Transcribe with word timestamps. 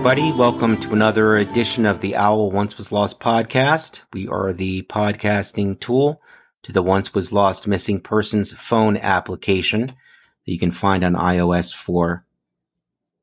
everybody. 0.00 0.32
Welcome 0.32 0.80
to 0.80 0.94
another 0.94 1.36
edition 1.36 1.84
of 1.84 2.00
the 2.00 2.16
Owl 2.16 2.50
Once 2.50 2.78
Was 2.78 2.90
Lost 2.90 3.20
podcast. 3.20 4.00
We 4.14 4.26
are 4.28 4.50
the 4.50 4.80
podcasting 4.84 5.78
tool 5.78 6.22
to 6.62 6.72
the 6.72 6.82
Once 6.82 7.12
Was 7.12 7.34
Lost 7.34 7.66
Missing 7.66 8.00
Persons 8.00 8.50
phone 8.50 8.96
application 8.96 9.88
that 9.88 9.94
you 10.46 10.58
can 10.58 10.70
find 10.70 11.04
on 11.04 11.12
iOS 11.12 11.74
for 11.74 12.24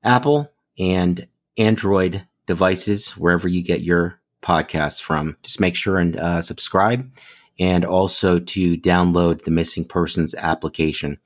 Apple 0.04 0.52
and 0.78 1.28
Android 1.58 2.28
devices, 2.46 3.18
wherever 3.18 3.48
you 3.48 3.64
get 3.64 3.82
your 3.82 4.22
podcasts 4.44 5.02
from. 5.02 5.36
Just 5.42 5.60
make 5.60 5.76
sure 5.76 5.98
and 5.98 6.16
uh, 6.16 6.44
subscribe 6.44 7.12
and 7.58 7.86
also 7.86 8.38
to 8.38 8.78
download 8.78 9.46
the 9.46 9.52
Missing 9.52 9.86
Persons 9.86 10.36
application. 10.36 11.18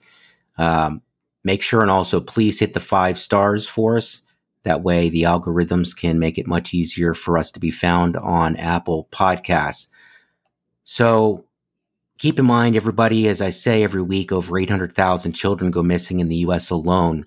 Um, 0.58 1.02
make 1.44 1.62
sure 1.62 1.82
and 1.82 1.92
also 1.92 2.22
please 2.22 2.58
hit 2.58 2.74
the 2.74 2.80
five 2.80 3.20
stars 3.20 3.68
for 3.68 3.98
us 3.98 4.22
that 4.64 4.84
way, 4.84 5.10
the 5.10 5.24
algorithms 5.24 5.96
can 5.96 6.20
make 6.20 6.38
it 6.38 6.48
much 6.48 6.74
easier 6.74 7.14
for 7.14 7.38
us 7.38 7.52
to 7.52 7.60
be 7.60 7.72
found 7.72 8.16
on 8.18 8.56
Apple 8.56 9.08
Podcasts. 9.12 9.88
So 10.84 11.46
keep 12.18 12.38
in 12.38 12.46
mind, 12.46 12.76
everybody, 12.76 13.28
as 13.28 13.42
I 13.42 13.50
say 13.50 13.84
every 13.84 14.02
week, 14.02 14.32
over 14.32 14.58
800,000 14.58 15.34
children 15.34 15.72
go 15.72 15.82
missing 15.82 16.20
in 16.20 16.28
the 16.28 16.38
US 16.38 16.70
alone. 16.70 17.26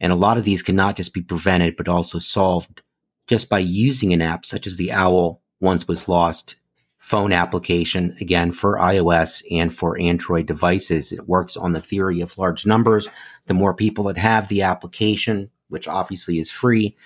And 0.00 0.12
a 0.12 0.16
lot 0.16 0.38
of 0.38 0.44
these 0.44 0.62
cannot 0.62 0.96
just 0.96 1.12
be 1.12 1.22
prevented, 1.22 1.76
but 1.76 1.88
also 1.88 2.18
solved 2.18 2.82
just 3.26 3.48
by 3.48 3.58
using 3.58 4.12
an 4.12 4.22
app 4.22 4.44
such 4.44 4.66
as 4.66 4.76
the 4.76 4.92
Owl 4.92 5.42
Once 5.60 5.86
Was 5.86 6.08
Lost 6.08 6.56
phone 7.04 7.32
application, 7.32 8.16
again, 8.18 8.50
for 8.50 8.78
iOS 8.78 9.42
and 9.50 9.74
for 9.74 10.00
Android 10.00 10.46
devices. 10.46 11.12
It 11.12 11.28
works 11.28 11.54
on 11.54 11.74
the 11.74 11.82
theory 11.82 12.22
of 12.22 12.38
large 12.38 12.64
numbers. 12.64 13.08
The 13.44 13.52
more 13.52 13.74
people 13.74 14.04
that 14.04 14.16
have 14.16 14.48
the 14.48 14.62
application, 14.62 15.50
which 15.68 15.88
obviously 15.88 16.38
is 16.38 16.50
free 16.50 16.96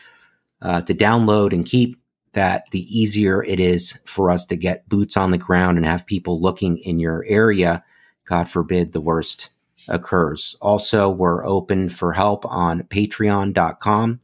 uh, 0.62 0.82
to 0.82 0.94
download 0.94 1.52
and 1.52 1.66
keep, 1.66 1.98
that 2.32 2.64
the 2.72 2.86
easier 2.96 3.42
it 3.42 3.58
is 3.58 3.98
for 4.04 4.30
us 4.30 4.46
to 4.46 4.56
get 4.56 4.88
boots 4.88 5.16
on 5.16 5.30
the 5.30 5.38
ground 5.38 5.76
and 5.76 5.86
have 5.86 6.06
people 6.06 6.40
looking 6.40 6.78
in 6.78 7.00
your 7.00 7.24
area. 7.26 7.82
God 8.26 8.48
forbid 8.48 8.92
the 8.92 9.00
worst 9.00 9.50
occurs. 9.88 10.56
Also, 10.60 11.08
we're 11.10 11.46
open 11.46 11.88
for 11.88 12.12
help 12.12 12.44
on 12.46 12.82
patreon.com. 12.84 14.20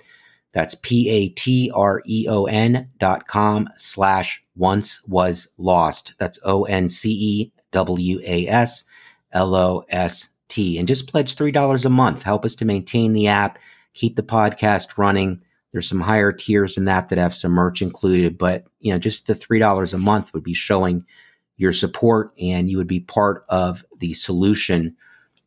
That's 0.53 0.77
P 0.77 1.11
A 1.11 1.29
T 1.31 1.73
R 1.75 2.03
E 2.07 2.27
O 2.29 2.45
N 2.45 2.91
dot 2.99 3.27
com 3.27 3.69
slash 3.75 4.45
once 4.55 5.03
was 5.09 5.49
lost. 5.59 6.15
That's 6.19 6.39
O 6.45 6.65
N 6.65 6.89
C 6.89 7.11
E 7.11 7.53
W 7.73 8.21
A 8.25 8.47
S 8.47 8.85
L 9.33 9.55
O 9.55 9.85
S 9.89 10.29
T. 10.49 10.79
And 10.79 10.87
just 10.87 11.09
pledge 11.09 11.35
$3 11.35 11.85
a 11.85 11.89
month. 11.89 12.23
Help 12.23 12.45
us 12.45 12.55
to 12.57 12.65
maintain 12.65 13.13
the 13.13 13.27
app 13.27 13.59
keep 13.95 14.17
the 14.17 14.23
podcast 14.23 14.99
running. 14.99 15.41
There's 15.73 15.89
some 15.89 16.01
higher 16.01 16.33
tiers 16.33 16.77
in 16.77 16.85
that 16.85 17.09
that 17.09 17.19
have 17.19 17.35
some 17.35 17.53
merch 17.53 17.83
included, 17.83 18.39
but 18.39 18.67
you 18.81 18.93
know, 18.93 18.99
just 18.99 19.27
the 19.27 19.35
three 19.35 19.59
dollars 19.59 19.95
a 19.95 19.99
month 19.99 20.35
would 20.35 20.45
be 20.45 20.55
showing 20.55 21.05
your 21.57 21.73
support, 21.73 22.33
and 22.39 22.71
you 22.71 22.77
would 22.77 22.89
be 22.89 23.01
part 23.01 23.45
of 23.49 23.85
the 23.99 24.13
solution 24.13 24.97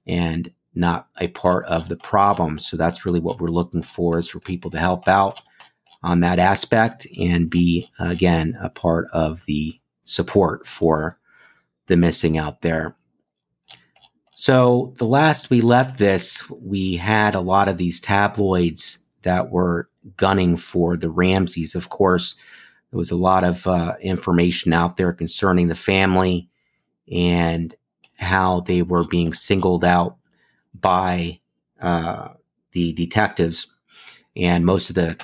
and 0.06 0.52
not 0.74 1.08
a 1.20 1.28
part 1.30 1.66
of 1.66 1.90
the 1.90 1.98
problem. 1.98 2.60
So 2.60 2.78
that's 2.78 3.06
really 3.06 3.20
what 3.20 3.42
we're 3.42 3.50
looking 3.50 3.84
for 3.84 4.18
is 4.18 4.30
for 4.30 4.40
people 4.40 4.72
to 4.72 4.80
help 4.80 5.08
out 5.08 5.42
on 6.04 6.20
that 6.22 6.40
aspect 6.40 7.08
and 7.20 7.50
be 7.50 7.90
again 8.00 8.58
a 8.62 8.70
part 8.70 9.08
of 9.12 9.44
the 9.46 9.80
support 10.04 10.68
for 10.68 11.20
the 11.88 11.98
missing 11.98 12.38
out 12.38 12.62
there. 12.62 12.96
So 14.40 14.94
the 14.98 15.06
last 15.06 15.50
we 15.50 15.62
left 15.62 15.98
this, 15.98 16.48
we 16.52 16.96
had 16.96 17.34
a 17.34 17.40
lot 17.40 17.68
of 17.68 17.80
these 17.80 18.00
tabloids 18.00 19.00
that 19.24 19.50
were 19.50 19.90
gunning 20.16 20.58
for 20.58 20.96
the 20.96 21.10
Ramseys. 21.10 21.74
Of 21.74 21.90
course, 21.90 22.36
there 22.92 23.00
was 23.00 23.10
a 23.10 23.16
lot 23.16 23.44
of 23.44 23.66
uh, 23.66 23.96
information 24.00 24.74
out 24.74 24.96
there 24.96 25.12
concerning 25.12 25.70
the 25.70 25.76
family 25.76 26.50
and 27.12 27.74
how 28.20 28.60
they 28.60 28.84
were 28.84 29.06
being 29.06 29.34
singled 29.34 29.84
out 29.84 30.18
by 30.72 31.40
uh, 31.82 32.28
the 32.74 32.94
detectives. 32.94 33.74
And 34.36 34.68
most 34.68 34.90
of 34.92 34.96
the 34.98 35.18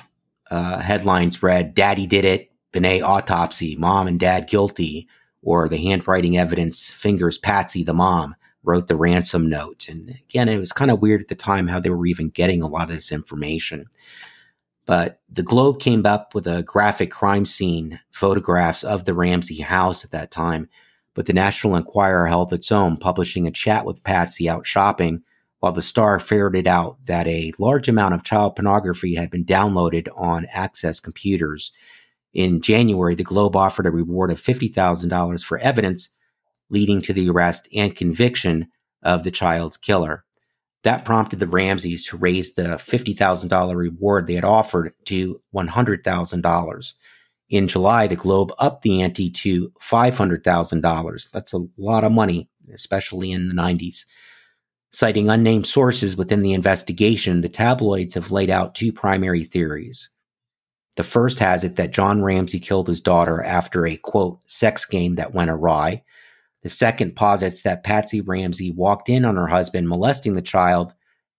uh, 0.50 0.80
headlines 0.80 1.40
read, 1.40 1.74
Daddy 1.74 2.08
did 2.08 2.24
it, 2.24 2.50
Benet 2.72 3.02
autopsy, 3.02 3.76
mom 3.76 4.08
and 4.08 4.18
dad 4.18 4.48
guilty, 4.48 5.06
or 5.40 5.68
the 5.68 5.76
handwriting 5.76 6.36
evidence 6.36 6.92
fingers 6.92 7.38
Patsy, 7.38 7.84
the 7.84 7.94
mom 7.94 8.34
wrote 8.64 8.88
the 8.88 8.96
ransom 8.96 9.48
note. 9.48 9.88
And 9.88 10.10
again, 10.10 10.48
it 10.48 10.58
was 10.58 10.72
kind 10.72 10.90
of 10.90 11.00
weird 11.00 11.20
at 11.20 11.28
the 11.28 11.34
time 11.34 11.68
how 11.68 11.78
they 11.78 11.90
were 11.90 12.06
even 12.06 12.30
getting 12.30 12.62
a 12.62 12.66
lot 12.66 12.88
of 12.88 12.96
this 12.96 13.12
information. 13.12 13.86
But 14.86 15.20
the 15.30 15.42
Globe 15.42 15.80
came 15.80 16.04
up 16.04 16.34
with 16.34 16.46
a 16.46 16.62
graphic 16.62 17.10
crime 17.10 17.46
scene 17.46 18.00
photographs 18.10 18.84
of 18.84 19.04
the 19.04 19.14
Ramsey 19.14 19.60
house 19.60 20.04
at 20.04 20.10
that 20.10 20.30
time. 20.30 20.68
But 21.14 21.26
the 21.26 21.32
National 21.32 21.76
Enquirer 21.76 22.26
held 22.26 22.52
its 22.52 22.72
own, 22.72 22.96
publishing 22.96 23.46
a 23.46 23.52
chat 23.52 23.86
with 23.86 24.02
Patsy 24.02 24.48
out 24.48 24.66
shopping, 24.66 25.22
while 25.60 25.72
the 25.72 25.80
Star 25.80 26.18
ferreted 26.18 26.66
out 26.66 26.98
that 27.06 27.26
a 27.26 27.52
large 27.58 27.88
amount 27.88 28.14
of 28.14 28.24
child 28.24 28.56
pornography 28.56 29.14
had 29.14 29.30
been 29.30 29.44
downloaded 29.44 30.08
on 30.16 30.46
Access 30.52 31.00
computers. 31.00 31.72
In 32.34 32.60
January, 32.60 33.14
the 33.14 33.22
Globe 33.22 33.56
offered 33.56 33.86
a 33.86 33.90
reward 33.90 34.30
of 34.30 34.40
$50,000 34.40 35.44
for 35.44 35.58
evidence 35.58 36.10
leading 36.70 37.02
to 37.02 37.12
the 37.12 37.28
arrest 37.28 37.68
and 37.74 37.96
conviction 37.96 38.68
of 39.02 39.24
the 39.24 39.30
child's 39.30 39.76
killer. 39.76 40.24
That 40.82 41.04
prompted 41.04 41.40
the 41.40 41.46
Ramseys 41.46 42.06
to 42.08 42.16
raise 42.16 42.54
the 42.54 42.62
$50,000 42.62 43.74
reward 43.74 44.26
they 44.26 44.34
had 44.34 44.44
offered 44.44 44.92
to 45.06 45.40
$100,000. 45.54 46.92
In 47.48 47.68
July, 47.68 48.06
the 48.06 48.16
Globe 48.16 48.52
upped 48.58 48.82
the 48.82 49.02
ante 49.02 49.30
to 49.30 49.72
$500,000. 49.80 51.30
That's 51.30 51.52
a 51.52 51.66
lot 51.76 52.04
of 52.04 52.12
money, 52.12 52.48
especially 52.72 53.32
in 53.32 53.48
the 53.48 53.54
90s. 53.54 54.04
Citing 54.90 55.28
unnamed 55.28 55.66
sources 55.66 56.16
within 56.16 56.42
the 56.42 56.52
investigation, 56.52 57.40
the 57.40 57.48
tabloids 57.48 58.14
have 58.14 58.30
laid 58.30 58.50
out 58.50 58.74
two 58.74 58.92
primary 58.92 59.42
theories. 59.42 60.10
The 60.96 61.02
first 61.02 61.40
has 61.40 61.64
it 61.64 61.76
that 61.76 61.92
John 61.92 62.22
Ramsey 62.22 62.60
killed 62.60 62.86
his 62.86 63.00
daughter 63.00 63.42
after 63.42 63.86
a 63.86 63.96
quote, 63.96 64.38
sex 64.46 64.84
game 64.84 65.16
that 65.16 65.34
went 65.34 65.50
awry, 65.50 66.04
the 66.64 66.70
second 66.70 67.14
posits 67.14 67.60
that 67.62 67.84
Patsy 67.84 68.22
Ramsey 68.22 68.72
walked 68.72 69.10
in 69.10 69.26
on 69.26 69.36
her 69.36 69.46
husband 69.46 69.86
molesting 69.86 70.32
the 70.32 70.42
child, 70.42 70.94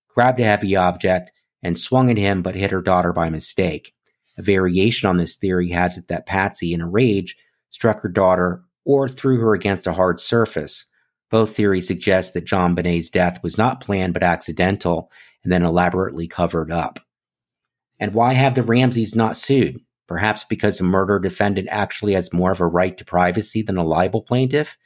grabbed 0.07 0.39
a 0.39 0.43
heavy 0.43 0.75
object, 0.75 1.31
and 1.63 1.77
swung 1.77 2.11
at 2.11 2.17
him 2.17 2.43
but 2.43 2.55
hit 2.55 2.69
her 2.69 2.81
daughter 2.81 3.11
by 3.11 3.31
mistake. 3.31 3.93
A 4.37 4.43
variation 4.43 5.09
on 5.09 5.17
this 5.17 5.35
theory 5.35 5.71
has 5.71 5.97
it 5.97 6.09
that 6.09 6.27
Patsy, 6.27 6.73
in 6.73 6.81
a 6.81 6.87
rage, 6.87 7.35
struck 7.71 8.01
her 8.01 8.09
daughter 8.09 8.63
or 8.85 9.09
threw 9.09 9.39
her 9.39 9.55
against 9.55 9.87
a 9.87 9.93
hard 9.93 10.19
surface. 10.19 10.85
Both 11.31 11.55
theories 11.55 11.87
suggest 11.87 12.35
that 12.35 12.45
JonBenét's 12.45 13.09
death 13.09 13.41
was 13.41 13.57
not 13.57 13.81
planned 13.81 14.13
but 14.13 14.21
accidental 14.21 15.11
and 15.43 15.51
then 15.51 15.63
elaborately 15.63 16.27
covered 16.27 16.71
up. 16.71 16.99
And 17.99 18.13
why 18.13 18.33
have 18.33 18.53
the 18.53 18.61
Ramseys 18.61 19.15
not 19.15 19.37
sued? 19.37 19.81
Perhaps 20.07 20.43
because 20.43 20.79
a 20.79 20.83
murder 20.83 21.17
defendant 21.17 21.67
actually 21.71 22.13
has 22.13 22.31
more 22.31 22.51
of 22.51 22.59
a 22.59 22.67
right 22.67 22.95
to 22.95 23.03
privacy 23.03 23.63
than 23.63 23.77
a 23.77 23.83
libel 23.83 24.21
plaintiff? 24.21 24.77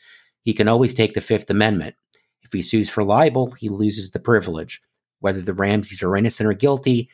He 0.42 0.54
can 0.54 0.68
always 0.68 0.94
take 0.94 1.14
the 1.14 1.22
Fifth 1.22 1.50
Amendment. 1.50 1.96
If 2.42 2.54
he 2.54 2.62
sues 2.62 2.90
for 2.90 3.04
libel, 3.04 3.52
he 3.52 3.70
loses 3.70 4.12
the 4.12 4.20
privilege. 4.20 4.82
Whether 5.20 5.42
the 5.42 5.54
Ramseys 5.54 6.02
are 6.02 6.16
innocent 6.16 6.48
or 6.48 6.54
guilty, 6.54 7.10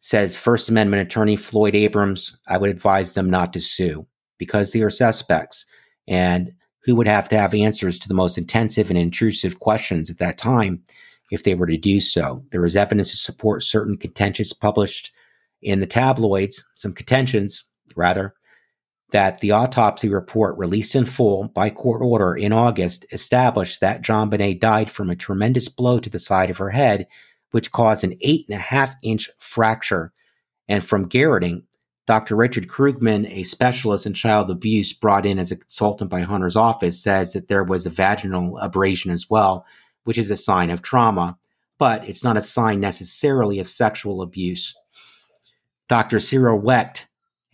says 0.00 0.36
First 0.36 0.68
Amendment 0.68 1.02
attorney 1.02 1.36
Floyd 1.36 1.74
Abrams, 1.74 2.36
I 2.46 2.58
would 2.58 2.70
advise 2.70 3.14
them 3.14 3.30
not 3.30 3.52
to 3.52 3.60
sue 3.60 4.06
because 4.38 4.72
they 4.72 4.82
are 4.82 4.90
suspects. 4.90 5.64
And 6.06 6.52
who 6.84 6.94
would 6.96 7.08
have 7.08 7.28
to 7.30 7.38
have 7.38 7.54
answers 7.54 7.98
to 7.98 8.08
the 8.08 8.14
most 8.14 8.38
intensive 8.38 8.90
and 8.90 8.98
intrusive 8.98 9.58
questions 9.58 10.10
at 10.10 10.18
that 10.18 10.38
time 10.38 10.82
if 11.30 11.42
they 11.42 11.54
were 11.54 11.66
to 11.66 11.76
do 11.76 12.00
so? 12.00 12.44
There 12.50 12.64
is 12.64 12.76
evidence 12.76 13.10
to 13.10 13.16
support 13.16 13.62
certain 13.62 13.96
contentions 13.96 14.52
published 14.52 15.12
in 15.62 15.80
the 15.80 15.86
tabloids, 15.86 16.62
some 16.74 16.92
contentions, 16.92 17.64
rather, 17.96 18.34
that 19.10 19.38
the 19.40 19.52
autopsy 19.52 20.08
report 20.08 20.58
released 20.58 20.94
in 20.94 21.04
full 21.04 21.48
by 21.48 21.70
court 21.70 22.02
order 22.02 22.34
in 22.34 22.52
August 22.52 23.06
established 23.12 23.80
that 23.80 24.02
JonBenét 24.02 24.60
died 24.60 24.90
from 24.90 25.10
a 25.10 25.16
tremendous 25.16 25.68
blow 25.68 26.00
to 26.00 26.10
the 26.10 26.18
side 26.18 26.50
of 26.50 26.58
her 26.58 26.70
head, 26.70 27.06
which 27.52 27.72
caused 27.72 28.02
an 28.02 28.14
eight 28.22 28.46
and 28.48 28.58
a 28.58 28.62
half 28.62 28.94
inch 29.02 29.30
fracture. 29.38 30.12
And 30.68 30.84
from 30.84 31.08
garroting, 31.08 31.62
Dr. 32.06 32.36
Richard 32.36 32.68
Krugman, 32.68 33.28
a 33.30 33.42
specialist 33.44 34.06
in 34.06 34.14
child 34.14 34.50
abuse 34.50 34.92
brought 34.92 35.26
in 35.26 35.38
as 35.38 35.50
a 35.50 35.56
consultant 35.56 36.10
by 36.10 36.20
Hunter's 36.20 36.56
office, 36.56 37.00
says 37.00 37.32
that 37.32 37.48
there 37.48 37.64
was 37.64 37.84
a 37.84 37.90
vaginal 37.90 38.58
abrasion 38.58 39.10
as 39.10 39.28
well, 39.28 39.64
which 40.04 40.18
is 40.18 40.30
a 40.30 40.36
sign 40.36 40.70
of 40.70 40.82
trauma, 40.82 41.36
but 41.78 42.08
it's 42.08 42.22
not 42.22 42.36
a 42.36 42.42
sign 42.42 42.80
necessarily 42.80 43.58
of 43.58 43.68
sexual 43.68 44.22
abuse. 44.22 44.74
Dr. 45.88 46.20
Cyril 46.20 46.58
Wecht, 46.58 47.06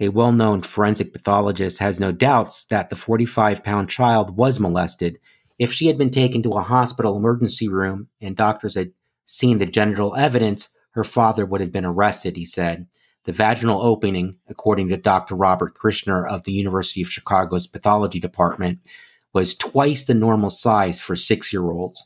a 0.03 0.09
well 0.09 0.33
known 0.33 0.63
forensic 0.63 1.13
pathologist 1.13 1.79
has 1.79 2.01
no 2.01 2.11
doubts 2.11 2.65
that 2.65 2.91
the 2.91 2.97
45 2.97 3.63
pound 3.63 3.89
child 3.89 4.37
was 4.37 4.59
molested. 4.59 5.19
If 5.61 5.73
she 5.73 5.87
had 5.87 5.97
been 5.97 6.11
taken 6.11 6.43
to 6.43 6.55
a 6.55 6.63
hospital 6.63 7.17
emergency 7.17 7.69
room 7.69 8.09
and 8.21 8.37
doctors 8.37 8.75
had 8.75 8.93
seen 9.25 9.59
the 9.59 9.67
genital 9.67 10.17
evidence, 10.17 10.71
her 10.91 11.05
father 11.05 11.47
would 11.47 11.61
have 11.61 11.71
been 11.71 11.85
arrested, 11.85 12.37
he 12.37 12.45
said. 12.45 12.89
The 13.27 13.33
vaginal 13.33 13.81
opening, 13.81 14.39
according 14.49 14.89
to 14.89 14.97
Dr. 14.97 15.37
Robert 15.37 15.75
Kirschner 15.75 16.27
of 16.27 16.43
the 16.43 16.53
University 16.53 17.01
of 17.01 17.09
Chicago's 17.09 17.69
pathology 17.69 18.19
department, 18.19 18.81
was 19.33 19.55
twice 19.55 20.03
the 20.03 20.15
normal 20.15 20.51
size 20.51 21.01
for 21.01 21.15
six 21.15 21.53
year 21.53 21.71
olds. 21.71 22.05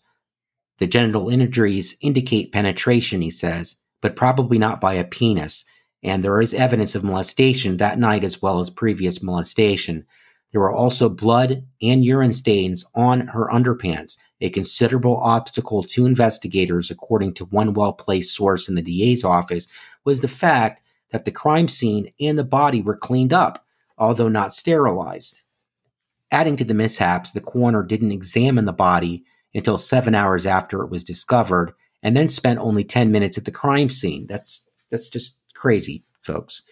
The 0.76 0.87
genital 0.87 1.31
injuries 1.31 1.96
indicate 2.02 2.52
penetration, 2.52 3.22
he 3.22 3.31
says, 3.31 3.76
but 4.02 4.16
probably 4.16 4.58
not 4.58 4.82
by 4.82 4.94
a 4.94 5.04
penis, 5.04 5.64
and 6.02 6.22
there 6.22 6.40
is 6.40 6.54
evidence 6.54 6.94
of 6.94 7.04
molestation 7.04 7.76
that 7.76 7.98
night 7.98 8.25
as 8.25 8.40
well 8.40 8.60
as 8.60 8.70
previous 8.70 9.22
molestation. 9.22 10.04
There 10.52 10.60
were 10.60 10.72
also 10.72 11.08
blood 11.08 11.64
and 11.82 12.04
urine 12.04 12.32
stains 12.32 12.84
on 12.94 13.28
her 13.28 13.48
underpants, 13.52 14.19
a 14.40 14.50
considerable 14.50 15.16
obstacle 15.16 15.82
to 15.82 16.06
investigators, 16.06 16.90
according 16.90 17.34
to 17.34 17.44
one 17.46 17.75
well 17.75 17.93
placed 17.93 18.34
source 18.34 18.69
in 18.69 18.75
the 18.75 18.82
DA's 18.82 19.25
office, 19.25 19.69
was 20.04 20.20
the 20.20 20.28
fact 20.28 20.82
that 21.10 21.25
the 21.25 21.31
crime 21.31 21.69
scene 21.69 22.08
and 22.20 22.38
the 22.38 22.44
body 22.44 22.82
were 22.82 22.96
cleaned 22.96 23.32
up, 23.32 23.64
although 23.98 24.28
not 24.28 24.52
sterilized. 24.52 25.40
Adding 26.31 26.56
to 26.56 26.64
the 26.64 26.75
mishaps, 26.75 27.31
the 27.31 27.40
coroner 27.40 27.82
didn't 27.82 28.12
examine 28.12 28.64
the 28.64 28.72
body 28.72 29.25
until 29.54 29.78
seven 29.78 30.14
hours 30.14 30.44
after 30.44 30.82
it 30.82 30.90
was 30.90 31.04
discovered, 31.04 31.72
and 32.02 32.16
then 32.16 32.28
spent 32.28 32.58
only 32.58 32.84
10 32.84 33.10
minutes 33.10 33.38
at 33.38 33.44
the 33.44 33.50
crime 33.50 33.88
scene. 33.88 34.26
That's 34.26 34.69
that's 34.90 35.08
just 35.08 35.37
crazy, 35.56 36.05
folks. 36.23 36.62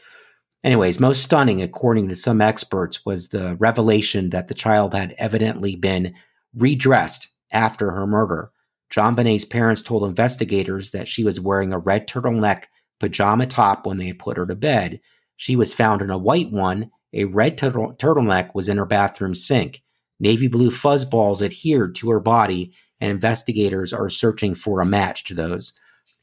Anyways, 0.62 1.00
most 1.00 1.22
stunning, 1.22 1.60
according 1.60 2.08
to 2.08 2.16
some 2.16 2.40
experts, 2.40 3.04
was 3.04 3.28
the 3.28 3.56
revelation 3.56 4.30
that 4.30 4.48
the 4.48 4.54
child 4.54 4.94
had 4.94 5.14
evidently 5.18 5.76
been 5.76 6.14
redressed 6.54 7.28
after 7.52 7.90
her 7.90 8.06
murder. 8.06 8.50
JonBenét's 8.90 9.44
parents 9.44 9.82
told 9.82 10.04
investigators 10.04 10.92
that 10.92 11.08
she 11.08 11.24
was 11.24 11.40
wearing 11.40 11.72
a 11.72 11.78
red 11.78 12.08
turtleneck 12.08 12.64
pajama 13.00 13.46
top 13.46 13.86
when 13.86 13.96
they 13.96 14.12
put 14.12 14.36
her 14.36 14.46
to 14.46 14.54
bed. 14.54 15.00
She 15.36 15.56
was 15.56 15.74
found 15.74 16.00
in 16.00 16.10
a 16.10 16.18
white 16.18 16.50
one. 16.50 16.90
A 17.12 17.24
red 17.24 17.58
turtle- 17.58 17.94
turtleneck 17.94 18.54
was 18.54 18.68
in 18.68 18.76
her 18.76 18.86
bathroom 18.86 19.34
sink. 19.34 19.82
Navy 20.20 20.48
blue 20.48 20.70
fuzzballs 20.70 21.42
adhered 21.42 21.94
to 21.96 22.10
her 22.10 22.20
body, 22.20 22.72
and 23.00 23.10
investigators 23.10 23.92
are 23.92 24.08
searching 24.08 24.54
for 24.54 24.80
a 24.80 24.86
match 24.86 25.24
to 25.24 25.34
those, 25.34 25.72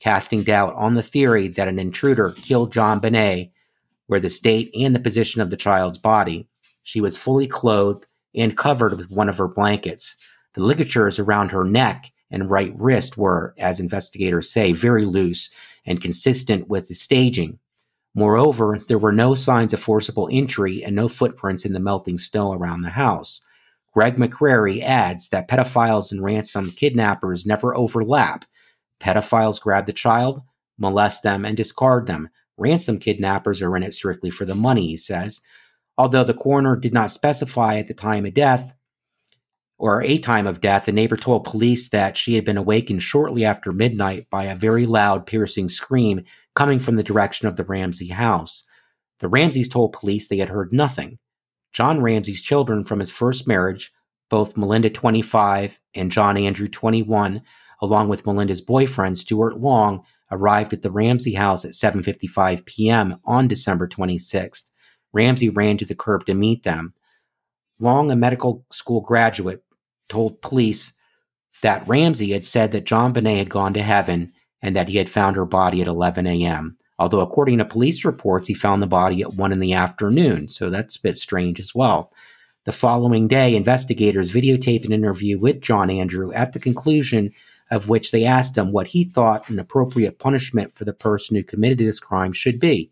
casting 0.01 0.43
doubt 0.43 0.73
on 0.75 0.95
the 0.95 1.03
theory 1.03 1.47
that 1.47 1.67
an 1.67 1.79
intruder 1.79 2.31
killed 2.31 2.73
JonBenét, 2.73 3.51
where 4.07 4.19
the 4.19 4.29
state 4.29 4.71
and 4.77 4.95
the 4.95 4.99
position 4.99 5.41
of 5.41 5.49
the 5.49 5.57
child's 5.57 5.97
body. 5.97 6.47
She 6.83 6.99
was 6.99 7.17
fully 7.17 7.47
clothed 7.47 8.07
and 8.35 8.57
covered 8.57 8.97
with 8.97 9.11
one 9.11 9.29
of 9.29 9.37
her 9.37 9.47
blankets. 9.47 10.17
The 10.53 10.63
ligatures 10.63 11.19
around 11.19 11.51
her 11.51 11.63
neck 11.63 12.11
and 12.31 12.49
right 12.49 12.73
wrist 12.77 13.17
were, 13.17 13.53
as 13.57 13.79
investigators 13.79 14.49
say, 14.49 14.73
very 14.73 15.05
loose 15.05 15.49
and 15.85 16.01
consistent 16.01 16.67
with 16.67 16.87
the 16.87 16.95
staging. 16.95 17.59
Moreover, 18.13 18.79
there 18.87 18.99
were 18.99 19.13
no 19.13 19.35
signs 19.35 19.73
of 19.73 19.79
forcible 19.79 20.27
entry 20.31 20.83
and 20.83 20.95
no 20.95 21.07
footprints 21.07 21.63
in 21.63 21.73
the 21.73 21.79
melting 21.79 22.17
snow 22.17 22.53
around 22.53 22.81
the 22.81 22.89
house. 22.89 23.41
Greg 23.93 24.15
McCrary 24.15 24.81
adds 24.81 25.29
that 25.29 25.49
pedophiles 25.49 26.11
and 26.11 26.23
ransom 26.23 26.71
kidnappers 26.71 27.45
never 27.45 27.75
overlap. 27.75 28.45
Pedophiles 29.01 29.59
grab 29.59 29.87
the 29.87 29.93
child, 29.93 30.41
molest 30.77 31.23
them, 31.23 31.43
and 31.43 31.57
discard 31.57 32.07
them. 32.07 32.29
Ransom 32.57 32.99
kidnappers 32.99 33.61
are 33.61 33.75
in 33.75 33.83
it 33.83 33.93
strictly 33.93 34.29
for 34.29 34.45
the 34.45 34.55
money, 34.55 34.87
he 34.87 34.97
says. 34.97 35.41
Although 35.97 36.23
the 36.23 36.33
coroner 36.33 36.75
did 36.75 36.93
not 36.93 37.11
specify 37.11 37.77
at 37.77 37.87
the 37.87 37.93
time 37.93 38.25
of 38.25 38.33
death 38.33 38.73
or 39.77 40.03
a 40.03 40.19
time 40.19 40.45
of 40.45 40.61
death, 40.61 40.85
the 40.85 40.91
neighbor 40.91 41.17
told 41.17 41.43
police 41.43 41.89
that 41.89 42.15
she 42.15 42.35
had 42.35 42.45
been 42.45 42.57
awakened 42.57 43.01
shortly 43.01 43.43
after 43.43 43.71
midnight 43.71 44.29
by 44.29 44.45
a 44.45 44.55
very 44.55 44.85
loud, 44.85 45.25
piercing 45.25 45.69
scream 45.69 46.23
coming 46.55 46.79
from 46.79 46.97
the 46.97 47.03
direction 47.03 47.47
of 47.47 47.55
the 47.55 47.63
Ramsey 47.63 48.09
house. 48.09 48.63
The 49.19 49.27
Ramseys 49.27 49.69
told 49.69 49.93
police 49.93 50.27
they 50.27 50.37
had 50.37 50.49
heard 50.49 50.71
nothing. 50.71 51.17
John 51.73 52.01
Ramsey's 52.01 52.41
children 52.41 52.83
from 52.83 52.99
his 52.99 53.09
first 53.09 53.47
marriage, 53.47 53.91
both 54.29 54.57
Melinda 54.57 54.89
25 54.89 55.79
and 55.95 56.11
John 56.11 56.37
Andrew 56.37 56.67
21, 56.67 57.41
along 57.81 58.09
with 58.09 58.25
Melinda's 58.25 58.61
boyfriend 58.61 59.17
Stuart 59.17 59.59
Long, 59.59 60.03
arrived 60.31 60.73
at 60.73 60.81
the 60.81 60.91
Ramsey 60.91 61.33
house 61.33 61.65
at 61.65 61.71
7:55 61.71 62.65
p.m. 62.65 63.17
on 63.25 63.47
December 63.47 63.87
26th. 63.87 64.69
Ramsey 65.13 65.49
ran 65.49 65.77
to 65.77 65.85
the 65.85 65.95
curb 65.95 66.25
to 66.25 66.33
meet 66.33 66.63
them. 66.63 66.93
Long, 67.79 68.11
a 68.11 68.15
medical 68.15 68.65
school 68.71 69.01
graduate, 69.01 69.63
told 70.07 70.41
police 70.41 70.93
that 71.61 71.87
Ramsey 71.87 72.31
had 72.31 72.45
said 72.45 72.71
that 72.71 72.85
JonBenét 72.85 73.37
had 73.37 73.49
gone 73.49 73.73
to 73.73 73.81
heaven 73.81 74.31
and 74.61 74.75
that 74.75 74.89
he 74.89 74.97
had 74.97 75.09
found 75.09 75.35
her 75.35 75.45
body 75.45 75.81
at 75.81 75.87
11 75.87 76.27
a.m 76.27 76.77
although 77.01 77.21
according 77.21 77.57
to 77.57 77.65
police 77.65 78.05
reports, 78.05 78.47
he 78.47 78.53
found 78.53 78.81
the 78.81 78.87
body 78.87 79.23
at 79.23 79.33
1 79.33 79.51
in 79.51 79.57
the 79.57 79.73
afternoon, 79.73 80.47
so 80.47 80.69
that's 80.69 80.97
a 80.97 81.01
bit 81.01 81.17
strange 81.17 81.59
as 81.59 81.73
well. 81.73 82.13
The 82.65 82.71
following 82.71 83.27
day, 83.27 83.55
investigators 83.55 84.31
videotaped 84.31 84.85
an 84.85 84.93
interview 84.93 85.39
with 85.39 85.61
John 85.61 85.89
Andrew, 85.89 86.31
at 86.31 86.53
the 86.53 86.59
conclusion 86.59 87.31
of 87.71 87.87
which 87.87 88.11
they 88.11 88.25
asked 88.25 88.57
him 88.57 88.71
what 88.71 88.87
he 88.87 89.05
thought 89.05 89.49
an 89.49 89.57
appropriate 89.57 90.19
punishment 90.19 90.73
for 90.73 90.83
the 90.85 90.93
person 90.93 91.35
who 91.35 91.43
committed 91.43 91.77
this 91.79 91.99
crime 91.99 92.33
should 92.33 92.59
be. 92.59 92.91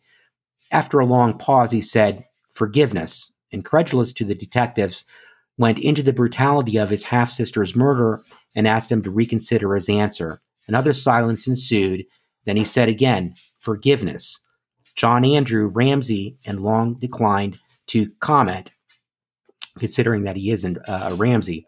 After 0.71 0.99
a 0.99 1.05
long 1.05 1.37
pause, 1.37 1.71
he 1.71 1.81
said, 1.81 2.25
Forgiveness. 2.49 3.31
Incredulous 3.51 4.13
to 4.13 4.25
the 4.25 4.35
detectives, 4.35 5.05
went 5.57 5.79
into 5.79 6.03
the 6.03 6.13
brutality 6.13 6.77
of 6.77 6.89
his 6.89 7.03
half 7.03 7.31
sister's 7.31 7.75
murder 7.75 8.23
and 8.55 8.67
asked 8.67 8.91
him 8.91 9.01
to 9.01 9.11
reconsider 9.11 9.73
his 9.73 9.89
answer. 9.89 10.41
Another 10.67 10.93
silence 10.93 11.47
ensued. 11.47 12.05
Then 12.45 12.55
he 12.55 12.63
said 12.63 12.87
again, 12.87 13.33
forgiveness. 13.59 14.39
John 14.95 15.25
Andrew 15.25 15.67
Ramsey 15.67 16.37
and 16.45 16.61
Long 16.61 16.93
declined 16.93 17.57
to 17.87 18.11
comment, 18.19 18.71
considering 19.79 20.23
that 20.23 20.35
he 20.35 20.51
isn't 20.51 20.77
uh, 20.87 21.09
a 21.11 21.15
Ramsey. 21.15 21.65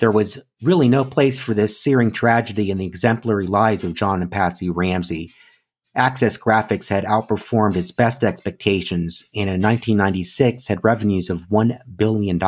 There 0.00 0.10
was 0.10 0.40
really 0.62 0.88
no 0.88 1.04
place 1.04 1.38
for 1.38 1.54
this 1.54 1.78
searing 1.78 2.12
tragedy 2.12 2.70
in 2.70 2.78
the 2.78 2.86
exemplary 2.86 3.46
lives 3.46 3.84
of 3.84 3.94
John 3.94 4.22
and 4.22 4.30
Patsy 4.30 4.70
Ramsey. 4.70 5.32
Access 5.94 6.38
Graphics 6.38 6.88
had 6.88 7.04
outperformed 7.04 7.76
its 7.76 7.92
best 7.92 8.24
expectations 8.24 9.28
and 9.34 9.50
in 9.50 9.60
1996 9.60 10.66
had 10.66 10.82
revenues 10.82 11.28
of 11.28 11.48
$1 11.50 11.78
billion. 11.96 12.38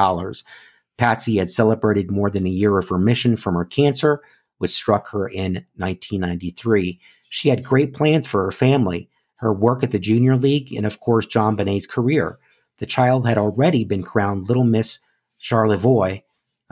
Patsy 0.97 1.37
had 1.37 1.51
celebrated 1.51 2.11
more 2.11 2.31
than 2.31 2.47
a 2.47 2.51
year 2.51 2.79
of 2.79 2.91
remission 2.91 3.37
from 3.37 3.55
her 3.55 3.65
cancer, 3.65 4.23
which 4.59 4.73
struck 4.73 5.11
her 5.11 5.29
in 5.29 5.67
1993. 5.77 6.99
She 7.29 7.49
had 7.51 7.65
great 7.65 7.93
plans 7.93 8.27
for 8.27 8.45
her 8.45 8.53
family, 8.53 9.11
her 9.37 9.53
work 9.53 9.83
at 9.83 9.91
the 9.91 9.99
Junior 9.99 10.37
League, 10.37 10.73
and 10.73 10.87
of 10.87 11.01
course, 11.01 11.27
JonBenét's 11.27 11.87
career. 11.87 12.39
The 12.79 12.87
child 12.87 13.27
had 13.27 13.37
already 13.37 13.85
been 13.85 14.03
crowned 14.03 14.49
Little 14.49 14.65
Miss 14.65 15.01
Charlevoix, 15.37 16.23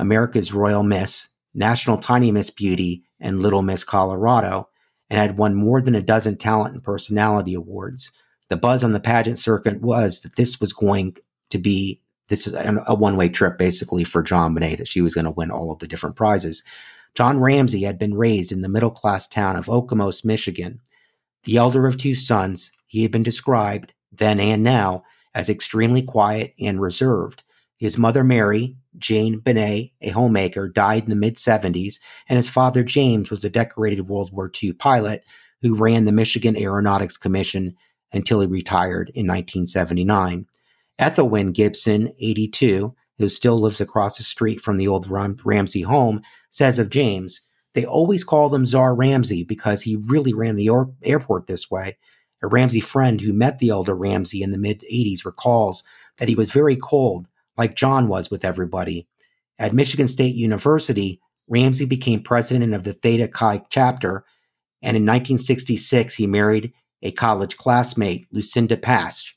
America's 0.03 0.53
Royal 0.53 0.83
Miss, 0.83 1.29
National 1.55 1.97
Tiny 1.97 2.33
Miss 2.33 2.51
Beauty, 2.51 3.05
and 3.21 3.41
Little 3.41 3.63
Miss 3.63 3.85
Colorado, 3.85 4.69
and 5.09 5.21
had 5.21 5.39
won 5.39 5.55
more 5.55 5.81
than 5.81 5.95
a 5.95 6.03
dozen 6.03 6.37
talent 6.37 6.75
and 6.75 6.83
personality 6.83 7.55
awards. 7.55 8.11
The 8.49 8.57
buzz 8.57 8.83
on 8.83 8.93
the 8.93 9.01
pageant 9.01 9.39
circuit 9.39 9.81
was 9.81 10.21
that 10.21 10.35
this 10.35 10.61
was 10.61 10.73
going 10.73 11.17
to 11.51 11.59
be 11.59 12.01
this 12.29 12.47
is 12.47 12.55
a 12.55 12.95
one 12.95 13.17
way 13.17 13.29
trip 13.29 13.59
basically 13.59 14.03
for 14.05 14.25
JonBenét, 14.25 14.79
that 14.79 14.89
she 14.89 15.03
was 15.03 15.15
going 15.15 15.27
to 15.27 15.31
win 15.31 15.51
all 15.51 15.71
of 15.71 15.79
the 15.79 15.87
different 15.87 16.17
prizes. 16.17 16.63
John 17.15 17.39
Ramsey 17.39 17.83
had 17.83 17.99
been 17.99 18.15
raised 18.15 18.51
in 18.51 18.63
the 18.63 18.69
middle 18.69 18.91
class 18.91 19.29
town 19.29 19.55
of 19.55 19.67
Okemos, 19.67 20.25
Michigan. 20.25 20.81
The 21.45 21.59
elder 21.59 21.87
of 21.87 21.97
two 21.97 22.15
sons, 22.15 22.73
he 22.87 23.03
had 23.03 23.13
been 23.13 23.23
described, 23.23 23.93
then 24.11 24.41
and 24.41 24.63
now, 24.63 25.05
as 25.35 25.49
extremely 25.49 26.03
quiet 26.03 26.55
and 26.59 26.81
reserved. 26.81 27.45
His 27.77 27.99
mother, 27.99 28.25
Mary, 28.25 28.77
Jane 28.99 29.39
Benet, 29.39 29.93
a 30.01 30.11
homemaker, 30.11 30.69
died 30.69 31.05
in 31.05 31.11
the 31.11 31.17
mid 31.17 31.37
70s, 31.37 31.99
and 32.29 32.37
his 32.37 32.49
father, 32.49 32.83
James, 32.83 33.31
was 33.31 33.45
a 33.45 33.51
decorated 33.51 34.09
World 34.09 34.33
War 34.33 34.51
II 34.63 34.73
pilot 34.75 35.25
who 35.63 35.77
ran 35.77 36.05
the 36.05 36.13
Michigan 36.13 36.57
Aeronautics 36.57 37.17
Commission 37.17 37.75
until 38.13 38.41
he 38.41 38.47
retired 38.47 39.09
in 39.15 39.27
1979. 39.27 40.47
Ethelwyn 40.99 41.53
Gibson, 41.53 42.13
82, 42.19 42.95
who 43.19 43.29
still 43.29 43.59
lives 43.59 43.81
across 43.81 44.19
the 44.19 44.23
street 44.23 44.61
from 44.61 44.77
the 44.77 44.89
old 44.89 45.09
Ram- 45.09 45.39
Ramsey 45.45 45.83
home, 45.83 46.23
says 46.51 46.79
of 46.79 46.91
James, 46.91 47.41
they 47.75 47.85
always 47.85 48.25
call 48.25 48.55
him 48.55 48.67
Czar 48.67 48.95
Ramsey 48.95 49.45
because 49.45 49.83
he 49.83 49.97
really 49.97 50.35
ran 50.35 50.57
the 50.57 50.69
or- 50.69 50.93
airport 51.03 51.47
this 51.47 51.71
way. 51.71 51.97
A 52.43 52.49
Ramsey 52.49 52.81
friend 52.81 53.21
who 53.21 53.33
met 53.33 53.59
the 53.59 53.71
elder 53.71 53.95
Ramsey 53.95 54.43
in 54.43 54.51
the 54.51 54.59
mid 54.59 54.85
80s 54.93 55.25
recalls 55.25 55.85
that 56.19 56.29
he 56.29 56.35
was 56.35 56.53
very 56.53 56.77
cold, 56.77 57.27
like 57.57 57.75
John 57.75 58.09
was 58.09 58.31
with 58.31 58.45
everybody. 58.45 59.07
At 59.59 59.75
Michigan 59.75 60.09
State 60.09 60.35
University, 60.35 61.21
Ramsey 61.49 61.85
became 61.85 62.23
president 62.23 62.75
of 62.75 62.85
the 62.85 62.93
Theta 62.93 63.29
Chi 63.29 63.63
chapter, 63.69 64.25
and 64.81 64.97
in 64.97 65.03
1966 65.03 66.15
he 66.15 66.27
married 66.27 66.73
a 67.03 67.13
college 67.13 67.57
classmate, 67.57 68.27
Lucinda 68.33 68.77
Pasch. 68.77 69.35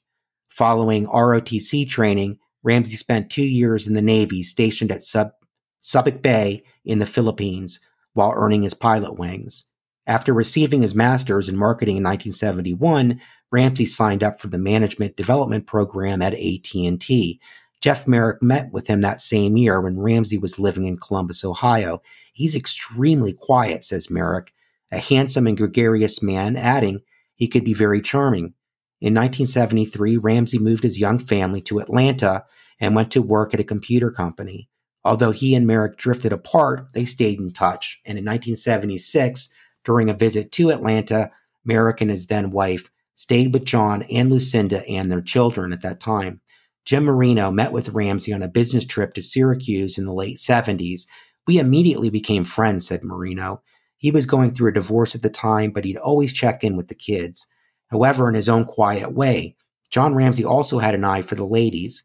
Following 0.50 1.08
ROTC 1.08 1.88
training, 1.90 2.40
Ramsey 2.64 2.96
spent 2.96 3.30
two 3.30 3.44
years 3.44 3.88
in 3.88 3.94
the 3.94 4.02
Navy, 4.02 4.42
stationed 4.44 4.92
at 4.92 5.02
Sub- 5.02 5.34
Subic 5.82 6.22
Bay 6.22 6.64
in 6.84 7.00
the 7.00 7.06
Philippines, 7.06 7.80
while 8.14 8.34
earning 8.36 8.64
his 8.64 8.74
pilot 8.74 9.20
wings. 9.20 9.66
After 10.08 10.34
receiving 10.34 10.82
his 10.82 10.96
master's 10.96 11.50
in 11.50 11.58
marketing 11.58 11.98
in 11.98 12.04
1971, 12.04 13.20
Ramsey 13.52 13.86
signed 13.86 14.24
up 14.24 14.40
for 14.40 14.48
the 14.48 14.58
management 14.58 15.16
development 15.16 15.68
program 15.68 16.22
at 16.22 16.34
AT&T. 16.34 17.40
Jeff 17.86 18.08
Merrick 18.08 18.42
met 18.42 18.72
with 18.72 18.88
him 18.88 19.01
that 19.01 19.22
same 19.22 19.58
year 19.58 19.80
when 19.80 20.00
Ramsey 20.00 20.39
was 20.39 20.58
living 20.58 20.86
in 20.86 20.98
Columbus, 20.98 21.46
Ohio. 21.46 22.01
He's 22.34 22.56
extremely 22.56 23.32
quiet, 23.32 23.84
says 23.84 24.10
Merrick, 24.10 24.51
a 24.92 24.98
handsome 24.98 25.46
and 25.46 25.56
gregarious 25.56 26.20
man, 26.20 26.56
adding, 26.56 27.01
he 27.36 27.48
could 27.48 27.63
be 27.63 27.75
very 27.75 28.01
charming. 28.01 28.56
In 29.01 29.13
1973, 29.13 30.18
Ramsey 30.18 30.58
moved 30.58 30.82
his 30.82 31.00
young 31.00 31.20
family 31.20 31.62
to 31.62 31.77
Atlanta 31.77 32.46
and 32.80 32.96
went 32.96 33.12
to 33.12 33.22
work 33.22 33.54
at 33.54 33.60
a 33.60 33.63
computer 33.63 34.10
company. 34.10 34.68
Although 35.04 35.30
he 35.30 35.54
and 35.54 35.68
Merrick 35.68 35.96
drifted 35.96 36.34
apart, 36.34 36.88
they 36.94 37.06
stayed 37.06 37.39
in 37.39 37.54
touch. 37.54 38.01
And 38.04 38.18
in 38.18 38.25
1976, 38.25 39.50
during 39.84 40.10
a 40.10 40.15
visit 40.15 40.51
to 40.54 40.72
Atlanta, 40.72 41.30
Merrick 41.63 42.01
and 42.01 42.10
his 42.10 42.25
then 42.25 42.50
wife 42.50 42.89
stayed 43.13 43.54
with 43.54 43.63
John 43.63 44.01
and 44.12 44.32
Lucinda 44.32 44.84
and 44.88 45.12
their 45.12 45.22
children 45.22 45.72
at 45.72 45.84
that 45.84 46.00
time. 46.00 46.42
Jim 46.86 47.06
Marino 47.06 47.50
met 47.50 47.72
with 47.72 47.89
Ramsey 47.89 48.32
on 48.32 48.44
a 48.44 48.48
business 48.48 48.86
trip 48.86 49.15
to 49.15 49.22
Syracuse 49.22 49.98
in 49.98 50.06
the 50.06 50.13
late 50.13 50.38
70s. 50.38 51.08
We 51.48 51.58
immediately 51.58 52.12
became 52.12 52.46
friends, 52.46 52.88
said 52.88 53.04
Marino. 53.04 53.62
He 53.98 54.12
was 54.12 54.27
going 54.27 54.51
through 54.51 54.70
a 54.70 54.74
divorce 54.74 55.15
at 55.15 55.24
the 55.24 55.30
time, 55.30 55.72
but 55.72 55.84
he'd 55.84 55.98
always 55.98 56.32
check 56.32 56.63
in 56.63 56.77
with 56.77 56.88
the 56.88 56.96
kids. 56.96 57.48
However, 57.88 58.30
in 58.30 58.36
his 58.36 58.50
own 58.50 58.65
quiet 58.65 59.13
way, 59.13 59.56
John 59.89 60.13
Ramsey 60.13 60.46
also 60.46 60.77
had 60.77 60.94
an 60.94 61.04
eye 61.04 61.24
for 61.24 61.36
the 61.36 61.46
ladies. 61.46 62.04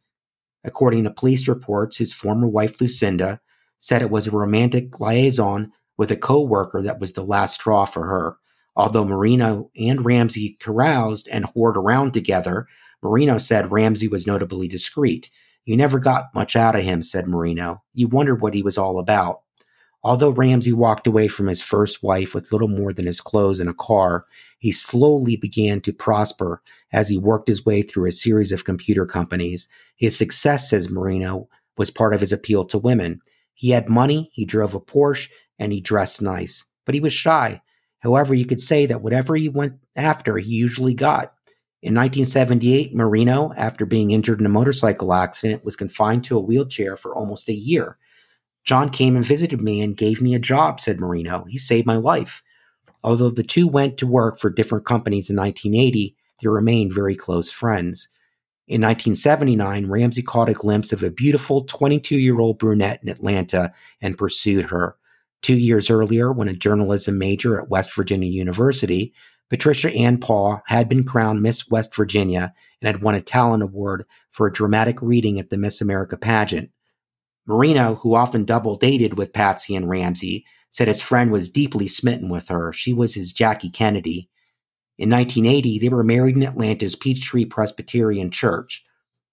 According 0.64 1.04
to 1.04 1.10
police 1.10 1.46
reports, 1.46 1.98
his 1.98 2.12
former 2.12 2.48
wife 2.48 2.80
Lucinda 2.80 3.40
said 3.78 4.02
it 4.02 4.10
was 4.10 4.26
a 4.26 4.30
romantic 4.30 4.98
liaison 5.00 5.72
with 5.96 6.10
a 6.10 6.16
co-worker 6.16 6.82
that 6.82 7.00
was 7.00 7.12
the 7.12 7.24
last 7.24 7.54
straw 7.54 7.84
for 7.84 8.06
her. 8.06 8.36
Although 8.76 9.04
Marino 9.04 9.70
and 9.76 10.04
Ramsey 10.04 10.56
caroused 10.60 11.28
and 11.28 11.44
whored 11.44 11.76
around 11.76 12.12
together, 12.12 12.66
Marino 13.02 13.38
said 13.38 13.72
Ramsey 13.72 14.08
was 14.08 14.26
notably 14.26 14.68
discreet. 14.68 15.30
You 15.64 15.76
never 15.76 15.98
got 15.98 16.34
much 16.34 16.56
out 16.56 16.74
of 16.74 16.82
him, 16.82 17.02
said 17.02 17.28
Marino. 17.28 17.82
You 17.94 18.08
wondered 18.08 18.40
what 18.40 18.54
he 18.54 18.62
was 18.62 18.78
all 18.78 18.98
about. 18.98 19.42
Although 20.02 20.30
Ramsey 20.30 20.72
walked 20.72 21.06
away 21.06 21.28
from 21.28 21.46
his 21.46 21.60
first 21.60 22.02
wife 22.02 22.34
with 22.34 22.52
little 22.52 22.68
more 22.68 22.92
than 22.92 23.06
his 23.06 23.20
clothes 23.20 23.60
and 23.60 23.68
a 23.68 23.74
car, 23.74 24.24
he 24.58 24.72
slowly 24.72 25.36
began 25.36 25.80
to 25.82 25.92
prosper 25.92 26.62
as 26.92 27.08
he 27.08 27.18
worked 27.18 27.48
his 27.48 27.64
way 27.66 27.82
through 27.82 28.06
a 28.06 28.12
series 28.12 28.50
of 28.50 28.64
computer 28.64 29.04
companies. 29.04 29.68
His 29.96 30.16
success, 30.16 30.70
says 30.70 30.90
Marino, 30.90 31.48
was 31.76 31.90
part 31.90 32.14
of 32.14 32.20
his 32.20 32.32
appeal 32.32 32.64
to 32.66 32.78
women. 32.78 33.20
He 33.54 33.70
had 33.70 33.90
money, 33.90 34.30
he 34.32 34.46
drove 34.46 34.74
a 34.74 34.80
Porsche, 34.80 35.28
and 35.58 35.72
he 35.72 35.80
dressed 35.80 36.22
nice, 36.22 36.64
but 36.86 36.94
he 36.94 37.00
was 37.00 37.12
shy. 37.12 37.60
However, 37.98 38.34
you 38.34 38.46
could 38.46 38.60
say 38.60 38.86
that 38.86 39.02
whatever 39.02 39.36
he 39.36 39.50
went 39.50 39.74
after, 39.94 40.38
he 40.38 40.50
usually 40.54 40.94
got. 40.94 41.34
In 41.82 41.94
1978, 41.94 42.94
Marino, 42.94 43.54
after 43.56 43.86
being 43.86 44.10
injured 44.10 44.38
in 44.38 44.46
a 44.46 44.50
motorcycle 44.50 45.14
accident, 45.14 45.64
was 45.64 45.76
confined 45.76 46.24
to 46.24 46.36
a 46.36 46.42
wheelchair 46.42 46.94
for 46.94 47.14
almost 47.14 47.48
a 47.48 47.54
year. 47.54 47.96
John 48.64 48.90
came 48.90 49.16
and 49.16 49.24
visited 49.24 49.62
me 49.62 49.80
and 49.80 49.96
gave 49.96 50.20
me 50.20 50.34
a 50.34 50.38
job, 50.38 50.78
said 50.78 51.00
Marino. 51.00 51.44
He 51.48 51.56
saved 51.56 51.86
my 51.86 51.96
life. 51.96 52.42
Although 53.02 53.30
the 53.30 53.42
two 53.42 53.66
went 53.66 53.96
to 53.98 54.06
work 54.06 54.38
for 54.38 54.50
different 54.50 54.84
companies 54.84 55.30
in 55.30 55.36
1980, 55.36 56.14
they 56.42 56.48
remained 56.48 56.92
very 56.92 57.16
close 57.16 57.50
friends. 57.50 58.08
In 58.68 58.82
1979, 58.82 59.86
Ramsey 59.86 60.22
caught 60.22 60.50
a 60.50 60.52
glimpse 60.52 60.92
of 60.92 61.02
a 61.02 61.10
beautiful 61.10 61.64
22 61.64 62.16
year 62.16 62.38
old 62.38 62.58
brunette 62.58 63.00
in 63.02 63.08
Atlanta 63.08 63.72
and 64.02 64.18
pursued 64.18 64.70
her. 64.70 64.96
Two 65.42 65.56
years 65.56 65.88
earlier, 65.88 66.30
when 66.30 66.48
a 66.48 66.52
journalism 66.52 67.16
major 67.16 67.58
at 67.58 67.70
West 67.70 67.94
Virginia 67.94 68.30
University, 68.30 69.14
Patricia 69.50 69.92
Ann 69.92 70.18
Paugh 70.18 70.62
had 70.66 70.88
been 70.88 71.04
crowned 71.04 71.42
Miss 71.42 71.68
West 71.68 71.94
Virginia 71.94 72.54
and 72.80 72.86
had 72.86 73.02
won 73.02 73.16
a 73.16 73.20
talent 73.20 73.64
award 73.64 74.06
for 74.28 74.46
a 74.46 74.52
dramatic 74.52 75.02
reading 75.02 75.38
at 75.40 75.50
the 75.50 75.58
Miss 75.58 75.80
America 75.80 76.16
pageant. 76.16 76.70
Marino, 77.46 77.96
who 77.96 78.14
often 78.14 78.44
double 78.44 78.76
dated 78.76 79.18
with 79.18 79.32
Patsy 79.32 79.74
and 79.74 79.90
Ramsey, 79.90 80.46
said 80.70 80.86
his 80.86 81.00
friend 81.00 81.32
was 81.32 81.50
deeply 81.50 81.88
smitten 81.88 82.28
with 82.28 82.48
her. 82.48 82.72
She 82.72 82.92
was 82.92 83.14
his 83.14 83.32
Jackie 83.32 83.70
Kennedy. 83.70 84.30
In 84.98 85.10
1980, 85.10 85.80
they 85.80 85.88
were 85.88 86.04
married 86.04 86.36
in 86.36 86.44
Atlanta's 86.44 86.94
Peachtree 86.94 87.44
Presbyterian 87.44 88.30
Church. 88.30 88.84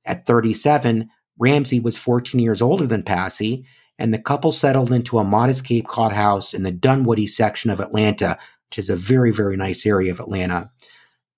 At 0.04 0.26
37, 0.26 1.10
Ramsey 1.38 1.80
was 1.80 1.96
14 1.96 2.40
years 2.40 2.62
older 2.62 2.88
than 2.88 3.04
Patsy, 3.04 3.66
and 4.00 4.12
the 4.12 4.20
couple 4.20 4.52
settled 4.52 4.92
into 4.92 5.20
a 5.20 5.24
modest 5.24 5.66
Cape 5.66 5.88
Cod 5.88 6.14
house 6.14 6.56
in 6.56 6.64
the 6.64 6.72
Dunwoody 6.72 7.28
section 7.28 7.70
of 7.70 7.80
Atlanta, 7.80 8.40
which 8.70 8.80
is 8.80 8.90
a 8.90 8.96
very, 8.96 9.32
very 9.32 9.58
nice 9.58 9.86
area 9.86 10.12
of 10.12 10.20
Atlanta. 10.20 10.70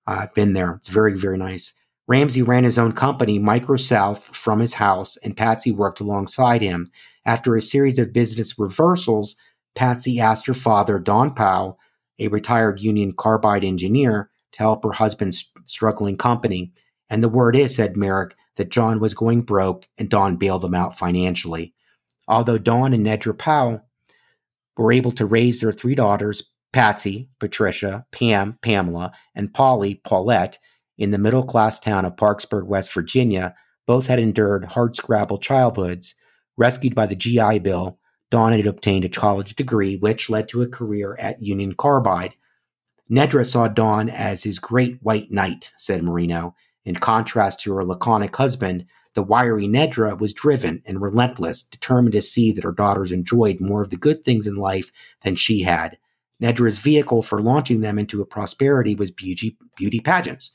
Uh, 0.07 0.19
I've 0.21 0.33
been 0.33 0.53
there. 0.53 0.75
It's 0.75 0.88
very, 0.88 1.13
very 1.13 1.38
nice. 1.38 1.74
Ramsey 2.07 2.41
ran 2.41 2.63
his 2.63 2.79
own 2.79 2.93
company, 2.93 3.39
MicroSouth, 3.39 4.21
from 4.33 4.59
his 4.59 4.74
house, 4.74 5.15
and 5.17 5.38
Patsy 5.38 5.71
worked 5.71 6.00
alongside 6.00 6.62
him. 6.62 6.91
After 7.25 7.55
a 7.55 7.62
series 7.62 8.00
of 8.00 8.13
business 8.13 8.57
reversals, 8.57 9.36
Patsy 9.75 10.19
asked 10.19 10.48
her 10.48 10.55
father, 10.55 10.98
Don 10.98 11.36
Powell, 11.36 11.77
a 12.17 12.27
retired 12.27 12.81
Union 12.81 13.13
Carbide 13.13 13.63
engineer, 13.63 14.31
to 14.53 14.59
help 14.59 14.83
her 14.83 14.91
husband's 14.91 15.48
struggling 15.67 16.17
company. 16.17 16.71
And 17.12 17.24
the 17.24 17.29
word 17.29 17.55
is, 17.55 17.75
said 17.75 17.95
Merrick, 17.95 18.36
that 18.55 18.69
John 18.69 19.00
was 19.00 19.13
going 19.13 19.43
broke 19.43 19.88
and 19.98 20.09
Don 20.09 20.36
bailed 20.36 20.63
them 20.63 20.74
out 20.74 20.98
financially. 20.98 21.74
Although 22.27 22.57
Don 22.57 22.93
and 22.93 23.05
Nedra 23.05 23.38
Powell 23.38 23.81
were 24.75 24.91
able 24.91 25.12
to 25.13 25.25
raise 25.25 25.62
their 25.62 25.71
three 25.71 25.95
daughters, 25.95 26.43
Patsy, 26.71 27.29
Patricia, 27.39 28.05
Pam, 28.11 28.59
Pamela, 28.61 29.11
and 29.33 29.53
Polly, 29.53 30.01
Paulette, 30.03 30.59
in 30.97 31.11
the 31.11 31.17
middle 31.17 31.43
class 31.43 31.79
town 31.79 32.05
of 32.05 32.17
Parkersburg, 32.17 32.67
West 32.67 32.93
Virginia, 32.93 33.55
both 33.88 34.07
had 34.07 34.19
endured 34.19 34.65
hard 34.65 34.95
scrabble 34.95 35.38
childhoods. 35.38 36.13
Rescued 36.57 36.93
by 36.93 37.05
the 37.05 37.15
GI 37.15 37.59
Bill, 37.59 37.97
Don 38.29 38.51
had 38.51 38.67
obtained 38.67 39.05
a 39.05 39.09
college 39.09 39.55
degree, 39.55 39.97
which 39.97 40.29
led 40.29 40.47
to 40.49 40.61
a 40.61 40.67
career 40.67 41.15
at 41.19 41.41
Union 41.41 41.73
Carbide. 41.73 42.33
Nedra 43.09 43.49
saw 43.49 43.67
Don 43.67 44.09
as 44.09 44.43
his 44.43 44.59
great 44.59 44.99
white 45.01 45.31
knight, 45.31 45.71
said 45.77 46.03
Marino. 46.03 46.53
In 46.85 46.95
contrast 46.95 47.61
to 47.61 47.73
her 47.73 47.85
laconic 47.85 48.35
husband, 48.35 48.85
the 49.15 49.23
wiry 49.23 49.67
Nedra 49.67 50.19
was 50.19 50.33
driven 50.33 50.83
and 50.85 51.01
relentless, 51.01 51.63
determined 51.63 52.13
to 52.13 52.21
see 52.21 52.51
that 52.51 52.63
her 52.63 52.71
daughters 52.71 53.11
enjoyed 53.11 53.59
more 53.59 53.81
of 53.81 53.89
the 53.89 53.97
good 53.97 54.23
things 54.23 54.45
in 54.45 54.55
life 54.55 54.91
than 55.23 55.35
she 55.35 55.61
had. 55.63 55.97
Nedra's 56.41 56.77
vehicle 56.77 57.22
for 57.22 57.41
launching 57.41 57.81
them 57.81 58.00
into 58.00 58.22
a 58.22 58.25
prosperity 58.25 58.96
was 58.96 59.12
beauty, 59.12 59.58
beauty 59.75 60.00
pageants. 60.00 60.51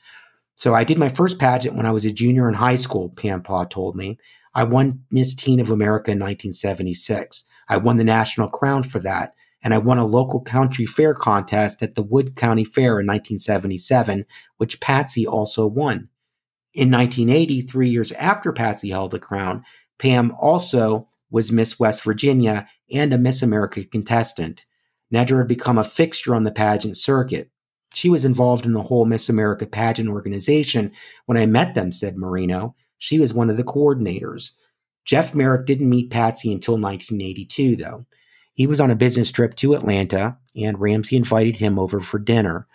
So 0.55 0.73
I 0.73 0.83
did 0.83 0.97
my 0.97 1.09
first 1.09 1.37
pageant 1.37 1.75
when 1.75 1.85
I 1.85 1.91
was 1.91 2.05
a 2.05 2.11
junior 2.11 2.47
in 2.47 2.55
high 2.55 2.77
school, 2.77 3.09
Pam 3.09 3.43
Paugh 3.43 3.65
told 3.65 3.95
me. 3.95 4.17
I 4.53 4.63
won 4.63 5.03
Miss 5.11 5.35
Teen 5.35 5.59
of 5.59 5.69
America 5.69 6.11
in 6.11 6.19
1976. 6.19 7.45
I 7.67 7.77
won 7.77 7.97
the 7.97 8.03
national 8.03 8.47
crown 8.47 8.83
for 8.83 8.99
that. 8.99 9.33
And 9.61 9.73
I 9.73 9.79
won 9.79 9.97
a 9.97 10.05
local 10.05 10.41
country 10.41 10.85
fair 10.85 11.15
contest 11.15 11.81
at 11.81 11.95
the 11.95 12.03
Wood 12.03 12.35
County 12.35 12.63
Fair 12.63 12.99
in 12.99 13.07
1977, 13.07 14.25
which 14.57 14.79
Patsy 14.79 15.25
also 15.25 15.65
won. 15.65 16.09
In 16.75 16.91
1980, 16.91 17.61
three 17.61 17.89
years 17.89 18.11
after 18.13 18.53
Patsy 18.53 18.89
held 18.89 19.11
the 19.11 19.19
crown, 19.19 19.63
Pam 19.97 20.31
also 20.39 21.07
was 21.31 21.51
Miss 21.51 21.79
West 21.79 22.03
Virginia 22.03 22.67
and 22.91 23.11
a 23.11 23.17
Miss 23.17 23.41
America 23.41 23.83
contestant. 23.83 24.65
Nedra 25.15 25.37
had 25.39 25.47
become 25.47 25.77
a 25.77 25.83
fixture 25.85 26.35
on 26.35 26.43
the 26.43 26.51
pageant 26.51 26.97
circuit. 26.97 27.49
She 27.93 28.09
was 28.09 28.25
involved 28.25 28.65
in 28.65 28.73
the 28.73 28.83
whole 28.83 29.05
Miss 29.05 29.29
America 29.29 29.65
pageant 29.65 30.09
organization 30.09 30.91
when 31.25 31.37
I 31.37 31.45
met 31.45 31.73
them, 31.73 31.93
said 31.93 32.17
Marino. 32.17 32.75
She 32.97 33.17
was 33.17 33.33
one 33.33 33.49
of 33.49 33.55
the 33.55 33.63
coordinators. 33.63 34.51
Jeff 35.05 35.33
Merrick 35.33 35.65
didn't 35.65 35.89
meet 35.89 36.11
Patsy 36.11 36.51
until 36.51 36.73
1982, 36.73 37.77
though. 37.77 38.05
He 38.53 38.67
was 38.67 38.81
on 38.81 38.91
a 38.91 38.95
business 38.95 39.31
trip 39.31 39.55
to 39.55 39.73
Atlanta, 39.73 40.37
and 40.55 40.79
Ramsey 40.79 41.15
invited 41.15 41.57
him 41.57 41.79
over 41.79 42.01
for 42.01 42.19
dinner. 42.19 42.67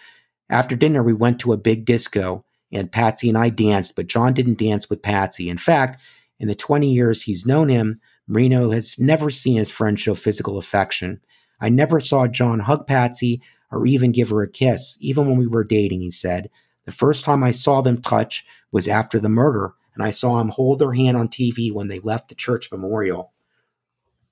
After 0.49 0.77
dinner, 0.77 1.03
we 1.03 1.13
went 1.13 1.41
to 1.41 1.53
a 1.53 1.59
big 1.59 1.85
disco, 1.85 2.45
and 2.73 2.93
Patsy 2.93 3.29
and 3.29 3.37
I 3.37 3.51
danced, 3.51 3.97
but 3.97 4.07
John 4.07 4.33
didn't 4.33 4.59
dance 4.59 4.89
with 4.89 5.03
Patsy. 5.03 5.51
In 5.51 5.59
fact, 5.59 6.01
in 6.39 6.49
the 6.49 6.55
20 6.55 6.91
years 6.91 7.23
he's 7.23 7.47
known 7.47 7.69
him, 7.69 7.97
Marino 8.27 8.71
has 8.71 8.99
never 8.99 9.29
seen 9.29 9.59
his 9.59 9.71
friend 9.71 10.01
show 10.01 10.15
physical 10.15 10.57
affection. 10.57 11.21
I 11.61 11.69
never 11.69 12.01
saw 12.01 12.27
John 12.27 12.61
hug 12.61 12.87
Patsy 12.87 13.43
or 13.71 13.87
even 13.87 14.13
give 14.13 14.31
her 14.31 14.43
a 14.43 14.51
kiss, 14.51 14.97
even 15.01 15.27
when 15.27 15.37
we 15.37 15.47
were 15.47 15.65
dating, 15.65 16.01
he 16.01 16.11
said. 16.11 16.51
The 16.87 16.93
first 16.93 17.25
time 17.25 17.45
I 17.45 17.51
saw 17.51 17.81
them 17.81 18.01
touch 18.01 18.45
was 18.73 18.89
after 18.89 19.19
the 19.19 19.29
murder, 19.29 19.75
and 19.95 20.03
I 20.03 20.11
saw 20.11 20.41
him 20.41 20.49
hold 20.49 20.79
their 20.79 20.93
hand 20.93 21.17
on 21.17 21.29
TV 21.29 21.73
when 21.73 21.89
they 21.89 22.01
left 22.01 22.29
the 22.29 22.35
church 22.35 22.73
memorial. 22.73 23.33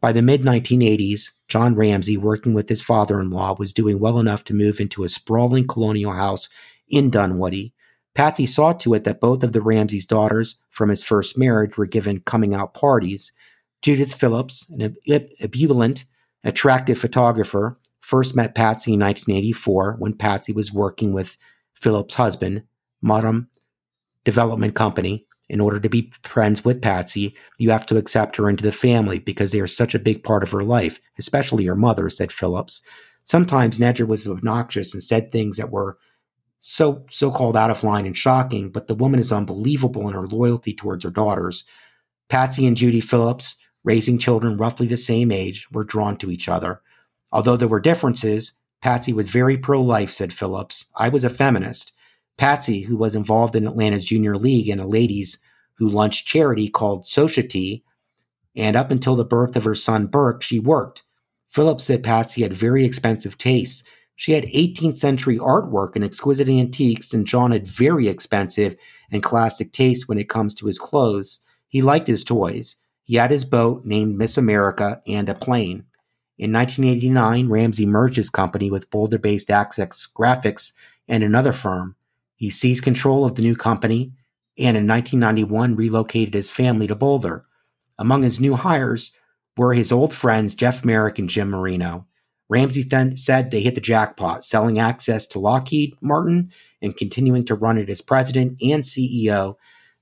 By 0.00 0.12
the 0.12 0.22
mid 0.22 0.42
1980s, 0.42 1.32
John 1.48 1.74
Ramsey, 1.74 2.16
working 2.16 2.54
with 2.54 2.68
his 2.68 2.82
father 2.82 3.20
in 3.20 3.30
law, 3.30 3.56
was 3.58 3.72
doing 3.72 3.98
well 3.98 4.18
enough 4.18 4.44
to 4.44 4.54
move 4.54 4.80
into 4.80 5.04
a 5.04 5.08
sprawling 5.08 5.66
colonial 5.66 6.12
house 6.12 6.48
in 6.88 7.10
Dunwoody. 7.10 7.72
Patsy 8.14 8.46
saw 8.46 8.72
to 8.74 8.94
it 8.94 9.04
that 9.04 9.20
both 9.20 9.42
of 9.42 9.52
the 9.52 9.62
Ramsey's 9.62 10.06
daughters 10.06 10.56
from 10.70 10.88
his 10.88 11.04
first 11.04 11.36
marriage 11.36 11.76
were 11.76 11.86
given 11.86 12.20
coming 12.20 12.54
out 12.54 12.74
parties. 12.74 13.32
Judith 13.82 14.14
Phillips, 14.14 14.68
an 14.70 14.96
ebullient, 15.40 16.04
attractive 16.48 16.98
photographer, 16.98 17.78
first 18.00 18.34
met 18.34 18.54
Patsy 18.54 18.94
in 18.94 19.00
1984 19.00 19.96
when 19.98 20.14
Patsy 20.14 20.52
was 20.52 20.72
working 20.72 21.12
with 21.12 21.36
Phillips' 21.74 22.14
husband, 22.14 22.62
Modern 23.02 23.46
Development 24.24 24.74
Company. 24.74 25.26
In 25.50 25.60
order 25.60 25.80
to 25.80 25.88
be 25.88 26.10
friends 26.24 26.62
with 26.64 26.82
Patsy, 26.82 27.34
you 27.58 27.70
have 27.70 27.86
to 27.86 27.96
accept 27.96 28.36
her 28.36 28.50
into 28.50 28.62
the 28.62 28.72
family 28.72 29.18
because 29.18 29.50
they 29.52 29.60
are 29.60 29.66
such 29.66 29.94
a 29.94 29.98
big 29.98 30.22
part 30.22 30.42
of 30.42 30.50
her 30.50 30.62
life, 30.62 31.00
especially 31.18 31.64
her 31.64 31.74
mother, 31.74 32.10
said 32.10 32.30
Phillips. 32.30 32.82
Sometimes 33.24 33.78
Nedra 33.78 34.06
was 34.06 34.28
obnoxious 34.28 34.92
and 34.92 35.02
said 35.02 35.30
things 35.30 35.56
that 35.56 35.70
were 35.70 35.98
so 36.58 37.06
so 37.10 37.30
called 37.30 37.56
out 37.56 37.70
of 37.70 37.84
line 37.84 38.04
and 38.04 38.16
shocking, 38.16 38.70
but 38.70 38.88
the 38.88 38.94
woman 38.94 39.20
is 39.20 39.32
unbelievable 39.32 40.08
in 40.08 40.14
her 40.14 40.26
loyalty 40.26 40.74
towards 40.74 41.04
her 41.04 41.10
daughters. 41.10 41.64
Patsy 42.28 42.66
and 42.66 42.76
Judy 42.76 43.00
Phillips, 43.00 43.56
raising 43.84 44.18
children 44.18 44.56
roughly 44.56 44.86
the 44.86 44.96
same 44.96 45.30
age, 45.30 45.68
were 45.70 45.84
drawn 45.84 46.16
to 46.18 46.30
each 46.30 46.48
other. 46.48 46.80
Although 47.32 47.56
there 47.56 47.68
were 47.68 47.80
differences, 47.80 48.52
Patsy 48.80 49.12
was 49.12 49.28
very 49.28 49.56
pro 49.56 49.80
life, 49.80 50.10
said 50.10 50.32
Phillips. 50.32 50.86
I 50.94 51.08
was 51.08 51.24
a 51.24 51.30
feminist. 51.30 51.92
Patsy, 52.36 52.82
who 52.82 52.96
was 52.96 53.14
involved 53.14 53.56
in 53.56 53.66
Atlanta's 53.66 54.04
junior 54.04 54.36
league 54.36 54.68
and 54.68 54.80
a 54.80 54.86
ladies 54.86 55.38
who 55.74 55.88
lunch 55.88 56.24
charity 56.24 56.68
called 56.68 57.06
Society, 57.06 57.84
and 58.54 58.76
up 58.76 58.90
until 58.90 59.16
the 59.16 59.24
birth 59.24 59.56
of 59.56 59.64
her 59.64 59.74
son 59.74 60.06
Burke, 60.06 60.42
she 60.42 60.58
worked. 60.58 61.04
Phillips 61.48 61.84
said 61.84 62.02
Patsy 62.02 62.42
had 62.42 62.52
very 62.52 62.84
expensive 62.84 63.38
tastes. 63.38 63.82
She 64.16 64.32
had 64.32 64.44
18th 64.44 64.96
century 64.96 65.38
artwork 65.38 65.94
and 65.94 66.04
exquisite 66.04 66.48
antiques, 66.48 67.12
and 67.12 67.26
John 67.26 67.52
had 67.52 67.66
very 67.66 68.08
expensive 68.08 68.76
and 69.10 69.22
classic 69.22 69.72
tastes 69.72 70.08
when 70.08 70.18
it 70.18 70.28
comes 70.28 70.54
to 70.54 70.66
his 70.66 70.78
clothes. 70.78 71.40
He 71.68 71.82
liked 71.82 72.08
his 72.08 72.24
toys. 72.24 72.76
He 73.08 73.16
had 73.16 73.30
his 73.30 73.46
boat 73.46 73.86
named 73.86 74.18
Miss 74.18 74.36
America 74.36 75.00
and 75.06 75.30
a 75.30 75.34
plane. 75.34 75.86
In 76.36 76.52
1989, 76.52 77.48
Ramsey 77.48 77.86
merged 77.86 78.18
his 78.18 78.28
company 78.28 78.70
with 78.70 78.90
Boulder 78.90 79.16
based 79.16 79.50
Access 79.50 80.06
Graphics 80.06 80.72
and 81.08 81.24
another 81.24 81.52
firm. 81.52 81.96
He 82.36 82.50
seized 82.50 82.84
control 82.84 83.24
of 83.24 83.34
the 83.34 83.40
new 83.40 83.56
company 83.56 84.12
and 84.58 84.76
in 84.76 84.86
1991 84.86 85.74
relocated 85.74 86.34
his 86.34 86.50
family 86.50 86.86
to 86.86 86.94
Boulder. 86.94 87.46
Among 87.98 88.24
his 88.24 88.40
new 88.40 88.56
hires 88.56 89.12
were 89.56 89.72
his 89.72 89.90
old 89.90 90.12
friends 90.12 90.54
Jeff 90.54 90.84
Merrick 90.84 91.18
and 91.18 91.30
Jim 91.30 91.48
Marino. 91.48 92.06
Ramsey 92.50 92.82
then 92.82 93.16
said 93.16 93.50
they 93.50 93.62
hit 93.62 93.74
the 93.74 93.80
jackpot, 93.80 94.44
selling 94.44 94.78
access 94.78 95.26
to 95.28 95.38
Lockheed 95.38 95.94
Martin 96.02 96.50
and 96.82 96.94
continuing 96.94 97.46
to 97.46 97.54
run 97.54 97.78
it 97.78 97.88
as 97.88 98.02
president 98.02 98.58
and 98.60 98.82
CEO. 98.82 99.56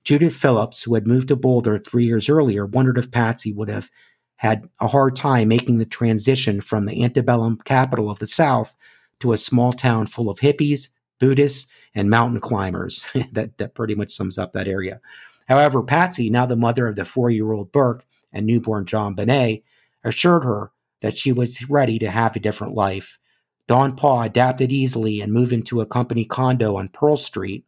Judith 0.07 0.37
Phillips, 0.37 0.85
who 0.85 0.95
had 0.95 1.05
moved 1.05 1.27
to 1.29 1.37
Boulder 1.37 1.81
three 1.81 2.05
years 2.05 2.29
earlier, 2.29 2.65
wondered 2.65 2.97
if 2.97 3.11
Patsy 3.11 3.53
would 3.53 3.69
have 3.69 3.91
had 4.37 4.69
a 4.81 4.87
hard 4.87 5.17
time 5.17 5.49
making 5.49 5.79
the 5.79 5.85
transition 5.85 6.61
from 6.61 6.87
the 6.87 7.03
antebellum 7.03 7.59
capital 7.65 8.09
of 8.09 8.21
the 8.21 8.27
South 8.29 8.73
to 9.19 9.33
a 9.33 9.37
small 9.37 9.73
town 9.73 10.07
full 10.07 10.31
of 10.31 10.39
hippies, 10.39 10.91
Buddhists, 11.19 11.67
and 11.93 12.09
mountain 12.09 12.39
climbers. 12.39 13.05
that, 13.33 13.59
that 13.59 13.75
pretty 13.75 13.97
much 13.97 14.13
sums 14.13 14.39
up 14.39 14.53
that 14.53 14.69
area. 14.69 15.01
However, 15.49 15.83
Patsy, 15.83 16.31
now 16.31 16.47
the 16.47 16.55
mother 16.55 16.87
of 16.87 16.95
the 16.95 17.05
four 17.05 17.29
year 17.29 17.51
old 17.51 17.73
Burke 17.73 18.07
and 18.33 18.47
newborn 18.47 18.85
JonBenét, 18.85 19.65
assured 20.05 20.45
her 20.45 20.71
that 21.01 21.19
she 21.19 21.33
was 21.33 21.69
ready 21.69 21.99
to 21.99 22.11
have 22.13 22.37
a 22.37 22.41
different 22.41 22.75
life. 22.75 23.19
Don 23.67 23.97
Paugh 23.97 24.23
adapted 24.23 24.71
easily 24.71 25.21
and 25.21 25.33
moved 25.33 25.53
into 25.53 25.81
a 25.81 25.87
company 25.87 26.25
condo 26.25 26.77
on 26.77 26.91
Pearl 26.91 27.17
Street. 27.17 27.65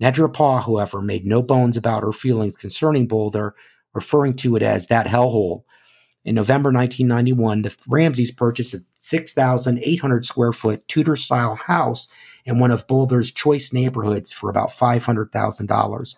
Nedra 0.00 0.32
Paugh, 0.32 0.62
however, 0.62 1.00
made 1.00 1.26
no 1.26 1.42
bones 1.42 1.76
about 1.76 2.02
her 2.02 2.12
feelings 2.12 2.56
concerning 2.56 3.06
Boulder, 3.06 3.54
referring 3.94 4.34
to 4.34 4.56
it 4.56 4.62
as 4.62 4.86
that 4.86 5.06
hellhole 5.06 5.64
in 6.28 6.34
November 6.34 6.70
1991, 6.70 7.62
the 7.62 7.76
Ramseys 7.88 8.32
purchased 8.32 8.74
a 8.74 8.82
6,800 8.98 10.26
square 10.26 10.52
foot 10.52 10.86
Tudor 10.86 11.16
style 11.16 11.54
house 11.54 12.06
in 12.44 12.58
one 12.58 12.70
of 12.70 12.86
Boulder's 12.86 13.30
choice 13.30 13.72
neighborhoods 13.72 14.30
for 14.30 14.50
about 14.50 14.68
$500,000. 14.68 16.16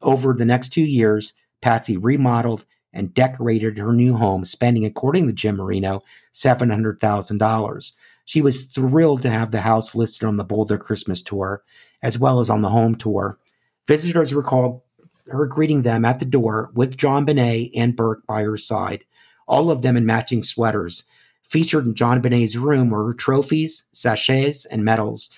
Over 0.00 0.34
the 0.34 0.44
next 0.44 0.70
two 0.70 0.82
years, 0.82 1.32
Patsy 1.60 1.96
remodeled 1.96 2.64
and 2.92 3.14
decorated 3.14 3.78
her 3.78 3.92
new 3.92 4.16
home, 4.16 4.44
spending, 4.44 4.84
according 4.84 5.28
to 5.28 5.32
Jim 5.32 5.58
Marino, 5.58 6.02
$700,000. 6.34 7.92
She 8.24 8.40
was 8.40 8.64
thrilled 8.64 9.22
to 9.22 9.30
have 9.30 9.50
the 9.50 9.60
house 9.60 9.94
listed 9.94 10.26
on 10.26 10.36
the 10.36 10.44
Boulder 10.44 10.78
Christmas 10.78 11.22
tour, 11.22 11.62
as 12.02 12.18
well 12.18 12.40
as 12.40 12.50
on 12.50 12.62
the 12.62 12.70
home 12.70 12.94
tour. 12.94 13.38
Visitors 13.86 14.34
recalled 14.34 14.82
her 15.28 15.46
greeting 15.46 15.82
them 15.82 16.04
at 16.04 16.18
the 16.18 16.24
door 16.24 16.70
with 16.74 16.96
JonBenét 16.96 17.72
and 17.74 17.96
Burke 17.96 18.26
by 18.26 18.42
her 18.42 18.56
side 18.56 19.04
all 19.46 19.70
of 19.70 19.82
them 19.82 19.96
in 19.96 20.06
matching 20.06 20.42
sweaters. 20.42 21.04
Featured 21.42 21.84
in 21.84 21.94
JonBenét's 21.94 22.56
room 22.56 22.90
were 22.90 23.12
trophies, 23.12 23.84
sachets, 23.92 24.64
and 24.64 24.84
medals. 24.84 25.30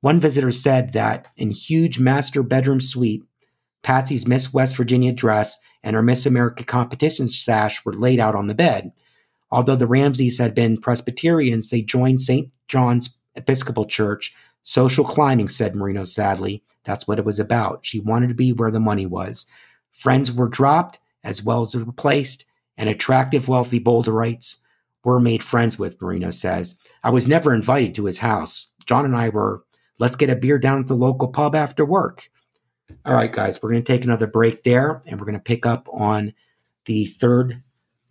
One 0.00 0.20
visitor 0.20 0.50
said 0.50 0.92
that 0.92 1.26
in 1.36 1.50
huge 1.50 1.98
master 1.98 2.42
bedroom 2.42 2.80
suite, 2.80 3.24
Patsy's 3.82 4.26
Miss 4.26 4.52
West 4.54 4.76
Virginia 4.76 5.12
dress 5.12 5.58
and 5.82 5.94
her 5.94 6.02
Miss 6.02 6.24
America 6.24 6.64
competition 6.64 7.28
sash 7.28 7.84
were 7.84 7.92
laid 7.92 8.20
out 8.20 8.34
on 8.34 8.46
the 8.46 8.54
bed. 8.54 8.92
Although 9.50 9.76
the 9.76 9.86
Ramseys 9.86 10.38
had 10.38 10.54
been 10.54 10.80
Presbyterians, 10.80 11.70
they 11.70 11.82
joined 11.82 12.20
St. 12.20 12.50
John's 12.68 13.10
Episcopal 13.34 13.86
Church. 13.86 14.34
Social 14.62 15.04
climbing, 15.04 15.48
said 15.48 15.74
Marino 15.74 16.04
sadly. 16.04 16.62
That's 16.84 17.08
what 17.08 17.18
it 17.18 17.24
was 17.24 17.38
about. 17.38 17.80
She 17.82 18.00
wanted 18.00 18.28
to 18.28 18.34
be 18.34 18.52
where 18.52 18.70
the 18.70 18.80
money 18.80 19.06
was. 19.06 19.46
Friends 19.90 20.30
were 20.30 20.48
dropped 20.48 20.98
as 21.24 21.42
well 21.42 21.62
as 21.62 21.74
replaced, 21.74 22.44
and 22.76 22.88
attractive, 22.88 23.48
wealthy 23.48 23.80
Boulderites 23.80 24.56
were 25.04 25.20
made 25.20 25.42
friends 25.42 25.78
with, 25.78 26.00
Marino 26.00 26.30
says. 26.30 26.76
I 27.02 27.10
was 27.10 27.26
never 27.26 27.52
invited 27.52 27.94
to 27.94 28.04
his 28.04 28.18
house. 28.18 28.68
John 28.86 29.04
and 29.04 29.16
I 29.16 29.28
were, 29.28 29.64
let's 29.98 30.16
get 30.16 30.30
a 30.30 30.36
beer 30.36 30.58
down 30.58 30.80
at 30.80 30.86
the 30.86 30.94
local 30.94 31.28
pub 31.28 31.54
after 31.54 31.84
work. 31.84 32.30
All 33.04 33.14
right, 33.14 33.32
guys, 33.32 33.62
we're 33.62 33.70
going 33.70 33.82
to 33.82 33.92
take 33.92 34.04
another 34.04 34.26
break 34.26 34.62
there 34.62 35.02
and 35.06 35.18
we're 35.18 35.26
going 35.26 35.34
to 35.34 35.40
pick 35.40 35.66
up 35.66 35.88
on 35.92 36.32
the 36.86 37.06
third 37.06 37.62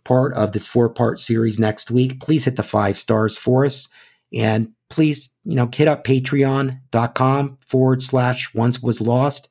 part 0.08 0.32
of 0.32 0.52
this 0.52 0.66
four 0.66 0.88
part 0.88 1.20
series 1.20 1.58
next 1.58 1.90
week. 1.90 2.18
Please 2.18 2.46
hit 2.46 2.56
the 2.56 2.62
five 2.62 2.98
stars 2.98 3.36
for 3.36 3.66
us. 3.66 3.88
And 4.32 4.72
please, 4.88 5.28
you 5.44 5.54
know, 5.54 5.68
hit 5.72 5.86
up 5.86 6.02
patreon.com 6.02 7.58
forward 7.60 8.02
slash 8.02 8.52
once 8.54 8.82
was 8.82 9.02
lost. 9.02 9.50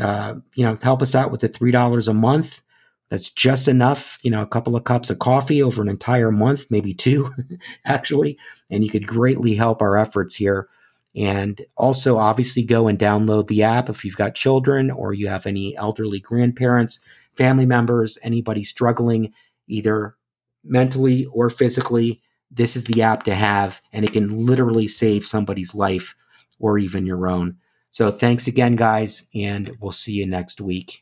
Uh, 0.00 0.36
you 0.54 0.64
know, 0.64 0.78
help 0.82 1.02
us 1.02 1.14
out 1.14 1.30
with 1.30 1.42
the 1.42 1.48
$3 1.48 2.08
a 2.08 2.14
month. 2.14 2.62
That's 3.10 3.28
just 3.28 3.68
enough, 3.68 4.18
you 4.22 4.30
know, 4.30 4.40
a 4.40 4.46
couple 4.46 4.74
of 4.74 4.84
cups 4.84 5.10
of 5.10 5.18
coffee 5.18 5.62
over 5.62 5.82
an 5.82 5.90
entire 5.90 6.32
month, 6.32 6.70
maybe 6.70 6.94
two, 6.94 7.30
actually. 7.84 8.38
And 8.70 8.82
you 8.82 8.88
could 8.88 9.06
greatly 9.06 9.54
help 9.54 9.82
our 9.82 9.98
efforts 9.98 10.34
here. 10.34 10.68
And 11.14 11.60
also, 11.76 12.16
obviously, 12.16 12.62
go 12.62 12.88
and 12.88 12.98
download 12.98 13.48
the 13.48 13.62
app 13.62 13.90
if 13.90 14.02
you've 14.02 14.16
got 14.16 14.34
children 14.34 14.90
or 14.90 15.12
you 15.12 15.28
have 15.28 15.44
any 15.44 15.76
elderly 15.76 16.20
grandparents, 16.20 17.00
family 17.36 17.66
members, 17.66 18.18
anybody 18.22 18.64
struggling 18.64 19.34
either 19.72 20.16
mentally 20.64 21.26
or 21.26 21.50
physically. 21.50 22.22
This 22.50 22.76
is 22.76 22.84
the 22.84 23.02
app 23.02 23.22
to 23.24 23.34
have, 23.34 23.80
and 23.92 24.04
it 24.04 24.12
can 24.12 24.46
literally 24.46 24.86
save 24.86 25.24
somebody's 25.24 25.74
life 25.74 26.14
or 26.58 26.78
even 26.78 27.06
your 27.06 27.26
own. 27.26 27.56
So, 27.90 28.10
thanks 28.10 28.46
again, 28.46 28.76
guys, 28.76 29.26
and 29.34 29.76
we'll 29.80 29.92
see 29.92 30.12
you 30.12 30.26
next 30.26 30.60
week. 30.60 31.01